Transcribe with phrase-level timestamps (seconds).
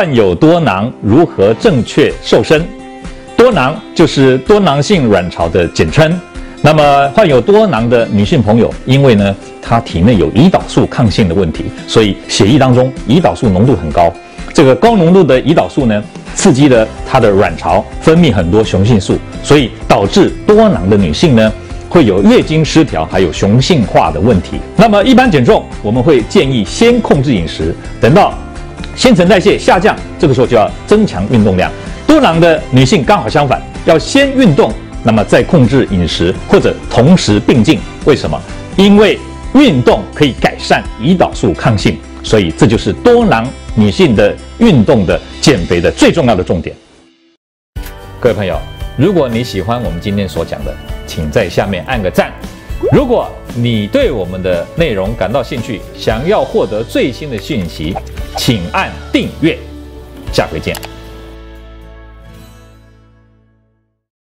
[0.00, 2.64] 患有多囊如何正确瘦身？
[3.36, 6.18] 多囊就是多囊性卵巢的简称。
[6.62, 14.10] 那么患有多囊的女性朋友，因为呢她体内有胰岛素抗性的问题，所以血液当中胰岛素浓度很高。
[14.54, 16.02] 这个高浓度的胰岛素呢，
[16.34, 21.52] 刺激了她的卵巢分泌很多雄性素，所以导致多囊的女性呢
[21.90, 24.58] 会有月经失调，还有雄性化的问题。
[24.78, 28.32] 那么一般减重，我们会建议先控制饮食，等到
[29.00, 31.72] 新陈代谢下降，这个时候就要增强运动量。
[32.06, 34.70] 多囊的女性刚好相反，要先运动。
[35.02, 38.38] 那么再控制饮食，或者同时并进，为什么？
[38.76, 39.18] 因为
[39.54, 46.76] 运动可以改善胰岛素抗性，所以这就是多囊女性的运动的减肥的最重要的重点。
[48.20, 48.60] 各位朋友，
[48.98, 52.30] 如果你喜欢我们今天所讲的，请在下面按个赞。
[52.92, 57.96] 如果你对我们的内容感到兴趣，想要获得最新的讯息，
[58.42, 59.54] 请按订阅。
[60.32, 60.74] 下回见。